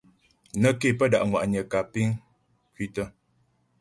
[0.61, 2.07] Nə́ ké pə́ da' ŋwa'nyə kǎ piŋ
[2.73, 3.03] kwǐtə.